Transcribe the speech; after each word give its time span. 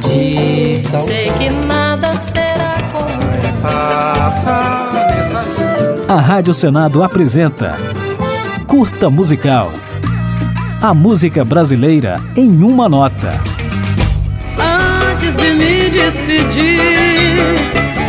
de. 0.00 0.78
Sei 0.78 1.30
que 1.38 1.50
nada 1.50 2.12
será 2.12 2.74
como 2.92 3.62
Passa 3.62 4.90
nessa 5.08 6.12
A 6.12 6.20
Rádio 6.20 6.54
Senado 6.54 7.02
apresenta 7.02 7.76
Curta 8.66 9.10
Musical. 9.10 9.72
A 10.82 10.92
música 10.92 11.44
brasileira 11.44 12.20
em 12.36 12.62
uma 12.62 12.88
nota. 12.88 13.40
Antes 15.10 15.34
de 15.36 15.54
me 15.54 15.90
despedir, 15.90 16.80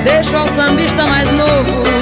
deixo 0.03 0.35
ao 0.35 0.47
sambista 0.49 1.05
mais 1.05 1.31
novo 1.31 1.94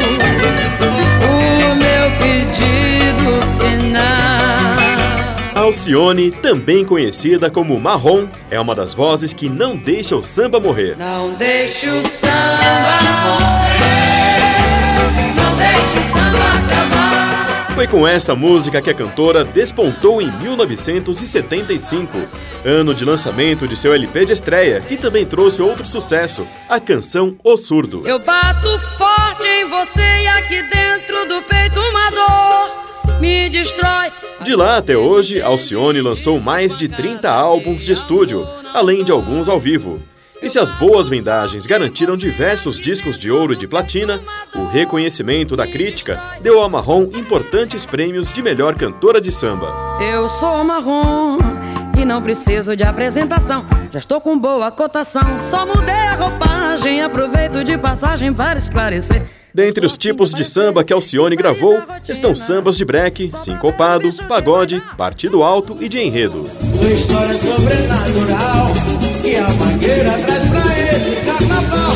Alcione, 5.64 6.30
também 6.30 6.84
conhecida 6.84 7.50
como 7.50 7.80
Marrom, 7.80 8.28
é 8.52 8.60
uma 8.60 8.76
das 8.76 8.94
vozes 8.94 9.34
que 9.34 9.48
não 9.48 9.78
deixa 9.78 10.14
o 10.14 10.22
samba 10.22 10.60
morrer. 10.60 10.98
Não 10.98 11.36
deixe 11.36 11.90
o 11.90 12.04
samba 12.04 13.00
morrer, 13.24 13.80
não 15.34 15.56
deixe 15.56 16.00
o 16.00 16.04
samba 16.12 16.38
acabar. 16.58 17.72
Foi 17.74 17.88
com 17.88 18.06
essa 18.06 18.36
música 18.36 18.82
que 18.82 18.90
a 18.90 18.94
cantora 18.94 19.46
despontou 19.46 20.22
em 20.22 20.30
1975, 20.30 22.18
ano 22.66 22.94
de 22.94 23.06
lançamento 23.06 23.66
de 23.66 23.78
seu 23.78 23.94
LP 23.94 24.26
de 24.26 24.34
estreia, 24.34 24.82
que 24.82 24.98
também 24.98 25.26
trouxe 25.26 25.62
outro 25.62 25.86
sucesso, 25.86 26.46
a 26.68 26.78
canção 26.78 27.38
O 27.42 27.56
Surdo. 27.56 28.06
Eu 28.06 28.20
bato 28.20 28.68
forte 28.98 29.48
em 29.48 29.70
você 29.70 30.24
e 30.24 30.28
aqui 30.28 30.62
dentro 30.64 31.26
do 31.26 31.42
peito 31.44 31.80
uma 31.80 32.10
dor 32.12 32.84
me 33.22 33.48
destrói. 33.50 34.03
De 34.44 34.56
lá 34.58 34.78
até 34.78 34.98
hoje, 34.98 35.42
Alcione 35.42 36.02
lançou 36.02 36.38
mais 36.38 36.78
de 36.78 36.90
30 36.90 37.30
álbuns 37.30 37.86
de 37.86 37.94
estúdio, 37.94 38.46
além 38.74 39.02
de 39.02 39.12
alguns 39.12 39.48
ao 39.48 39.58
vivo. 39.58 40.02
E 40.42 40.50
se 40.50 40.60
as 40.60 40.70
boas 40.70 41.08
vendagens 41.08 41.66
garantiram 41.66 42.18
diversos 42.18 42.78
discos 42.78 43.18
de 43.18 43.32
ouro 43.32 43.54
e 43.54 43.56
de 43.56 43.66
platina, 43.66 44.22
o 44.54 44.66
reconhecimento 44.66 45.56
da 45.56 45.66
crítica 45.66 46.22
deu 46.42 46.62
a 46.62 46.68
Marrom 46.68 47.04
importantes 47.16 47.86
prêmios 47.86 48.34
de 48.34 48.42
melhor 48.42 48.76
cantora 48.76 49.22
de 49.22 49.32
samba. 49.32 49.98
Eu 50.02 50.28
sou 50.28 50.62
marrom 50.66 51.38
e 51.98 52.04
não 52.04 52.22
preciso 52.22 52.76
de 52.76 52.84
apresentação. 52.84 53.66
Já 53.92 54.00
estou 54.00 54.20
com 54.20 54.38
boa 54.38 54.70
cotação, 54.70 55.40
só 55.40 55.66
mudei 55.66 55.94
a 55.94 56.16
roupagem. 56.16 57.02
Aproveito 57.02 57.64
de 57.64 57.78
passagem 57.78 58.34
para 58.34 58.60
esclarecer. 58.60 59.26
Dentre 59.54 59.86
os 59.86 59.98
tipos 59.98 60.34
de 60.34 60.44
samba 60.44 60.84
que 60.84 60.92
Alcione 60.92 61.36
gravou, 61.36 61.80
estão 62.10 62.34
sambas 62.34 62.76
de 62.76 62.84
breque, 62.84 63.32
sincopado, 63.36 64.10
pagode, 64.28 64.82
partido 64.98 65.44
alto 65.44 65.78
e 65.80 65.88
de 65.88 66.00
enredo. 66.00 66.50
Uma 66.74 66.90
história 66.90 67.38
sobrenatural 67.38 68.74
que 69.22 69.36
a 69.36 69.48
mangueira 69.52 70.18
traz 70.26 70.44
pra 70.50 70.98
esse 70.98 71.26
carnaval. 71.26 71.94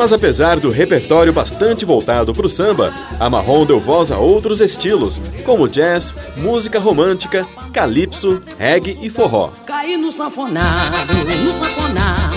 Mas 0.00 0.14
apesar 0.14 0.58
do 0.58 0.70
repertório 0.70 1.30
bastante 1.30 1.84
voltado 1.84 2.32
para 2.32 2.46
o 2.46 2.48
samba, 2.48 2.90
a 3.18 3.28
Marrom 3.28 3.66
deu 3.66 3.78
voz 3.78 4.10
a 4.10 4.16
outros 4.16 4.62
estilos, 4.62 5.20
como 5.44 5.68
jazz, 5.68 6.14
música 6.38 6.78
romântica, 6.78 7.46
calypso, 7.70 8.42
reggae 8.58 8.98
e 9.02 9.10
forró. 9.10 9.50
Caí 9.66 9.98
no 9.98 10.10
sanfonado, 10.10 11.12
no 11.12 11.52
sanfonado, 11.52 12.29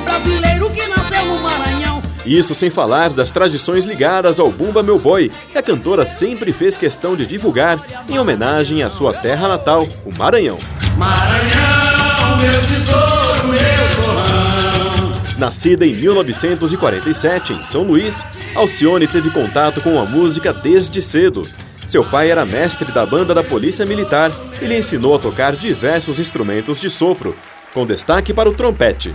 brasileiro 0.00 0.70
que 0.70 0.86
nasceu 0.86 1.24
no 1.26 1.38
Maranhão. 1.38 2.02
Isso 2.24 2.54
sem 2.54 2.70
falar 2.70 3.10
das 3.10 3.30
tradições 3.30 3.86
ligadas 3.86 4.38
ao 4.38 4.50
Bumba 4.50 4.82
Meu 4.82 4.98
Boi, 4.98 5.30
que 5.50 5.58
a 5.58 5.62
cantora 5.62 6.06
sempre 6.06 6.52
fez 6.52 6.76
questão 6.76 7.16
de 7.16 7.24
divulgar 7.24 7.78
em 8.08 8.18
homenagem 8.18 8.82
à 8.82 8.90
sua 8.90 9.14
terra 9.14 9.48
natal, 9.48 9.88
o 10.04 10.14
Maranhão. 10.14 10.58
Maranhão, 10.96 12.36
meu 12.38 12.60
tesouro, 12.66 13.48
meu 13.48 14.04
torrão. 14.04 14.48
Nascida 15.38 15.86
em 15.86 15.94
1947 15.94 17.52
em 17.52 17.62
São 17.62 17.84
Luís, 17.84 18.26
Alcione 18.56 19.06
teve 19.06 19.30
contato 19.30 19.80
com 19.80 19.98
a 20.00 20.04
música 20.04 20.52
desde 20.52 21.00
cedo. 21.00 21.46
Seu 21.86 22.04
pai 22.04 22.30
era 22.30 22.44
mestre 22.44 22.90
da 22.90 23.06
banda 23.06 23.32
da 23.32 23.44
Polícia 23.44 23.86
Militar 23.86 24.32
e 24.60 24.66
lhe 24.66 24.76
ensinou 24.76 25.14
a 25.14 25.18
tocar 25.18 25.54
diversos 25.54 26.18
instrumentos 26.18 26.80
de 26.80 26.90
sopro, 26.90 27.36
com 27.72 27.86
destaque 27.86 28.34
para 28.34 28.48
o 28.48 28.52
trompete. 28.52 29.14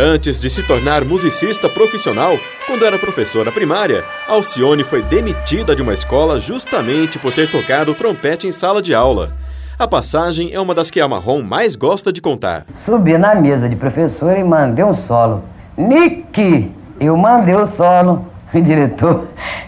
Antes 0.00 0.40
de 0.40 0.48
se 0.48 0.64
tornar 0.64 1.04
musicista 1.04 1.68
profissional, 1.68 2.38
quando 2.68 2.84
era 2.84 2.96
professora 2.96 3.50
primária, 3.50 4.04
Alcione 4.28 4.84
foi 4.84 5.02
demitida 5.02 5.74
de 5.74 5.82
uma 5.82 5.92
escola 5.92 6.38
justamente 6.38 7.18
por 7.18 7.32
ter 7.32 7.50
tocado 7.50 7.92
trompete 7.96 8.46
em 8.46 8.52
sala 8.52 8.80
de 8.80 8.94
aula. 8.94 9.32
A 9.76 9.88
passagem 9.88 10.54
é 10.54 10.60
uma 10.60 10.72
das 10.72 10.88
que 10.88 11.00
a 11.00 11.08
Marrom 11.08 11.42
mais 11.42 11.74
gosta 11.74 12.12
de 12.12 12.22
contar. 12.22 12.64
Subi 12.84 13.18
na 13.18 13.34
mesa 13.34 13.68
de 13.68 13.74
professor 13.74 14.38
e 14.38 14.44
mandei 14.44 14.84
um 14.84 14.94
solo. 14.94 15.42
Nick! 15.76 16.70
Eu 17.00 17.16
mandei 17.16 17.56
o 17.56 17.66
solo. 17.66 18.24
O 18.54 18.62
diretor 18.62 19.26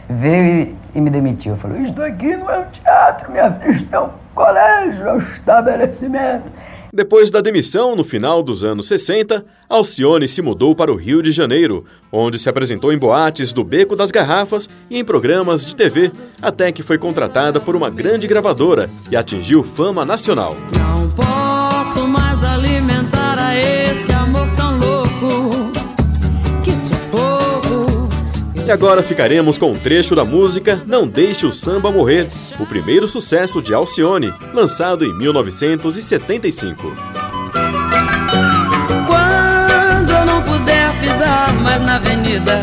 veio 0.08 0.74
e, 0.94 1.00
me 1.00 1.10
demitiu. 1.10 1.56
Falou: 1.56 1.76
Isso 1.76 2.00
aqui 2.00 2.36
não 2.36 2.50
é 2.50 2.60
um 2.60 2.64
teatro, 2.66 3.30
minha 3.30 3.50
filha, 3.52 3.72
isso 3.72 3.94
é 3.94 4.00
um 4.00 4.08
colégio, 4.34 5.06
é 5.06 5.12
um 5.12 5.18
estabelecimento. 5.18 6.44
Depois 6.92 7.30
da 7.30 7.40
demissão, 7.40 7.94
no 7.94 8.02
final 8.02 8.42
dos 8.42 8.64
anos 8.64 8.88
60, 8.88 9.44
Alcione 9.68 10.26
se 10.26 10.42
mudou 10.42 10.74
para 10.74 10.92
o 10.92 10.96
Rio 10.96 11.22
de 11.22 11.30
Janeiro, 11.30 11.84
onde 12.10 12.38
se 12.38 12.48
apresentou 12.48 12.92
em 12.92 12.98
boates 12.98 13.52
do 13.52 13.62
Beco 13.62 13.94
das 13.94 14.10
Garrafas 14.10 14.68
e 14.90 14.98
em 14.98 15.04
programas 15.04 15.64
de 15.64 15.76
TV, 15.76 16.10
até 16.42 16.72
que 16.72 16.82
foi 16.82 16.98
contratada 16.98 17.60
por 17.60 17.76
uma 17.76 17.88
grande 17.88 18.26
gravadora 18.26 18.90
e 19.10 19.16
atingiu 19.16 19.62
fama 19.62 20.04
nacional. 20.04 20.56
Não 20.76 21.08
posso 21.08 22.08
mais 22.08 22.42
alimentar 22.42 23.38
a 23.38 23.56
esse 23.56 24.10
amor 24.10 24.48
tão 24.56 24.69
E 28.70 28.72
agora 28.72 29.02
ficaremos 29.02 29.58
com 29.58 29.72
um 29.72 29.76
trecho 29.76 30.14
da 30.14 30.24
música 30.24 30.80
Não 30.86 31.04
Deixe 31.04 31.44
o 31.44 31.52
Samba 31.52 31.90
Morrer, 31.90 32.28
o 32.56 32.64
primeiro 32.64 33.08
sucesso 33.08 33.60
de 33.60 33.74
Alcione, 33.74 34.32
lançado 34.54 35.04
em 35.04 35.12
1975. 35.12 36.96
Quando 39.08 40.10
eu 40.12 40.24
não 40.24 40.40
puder 40.44 41.00
pisar 41.00 41.52
mais 41.54 41.82
na 41.82 41.96
avenida. 41.96 42.62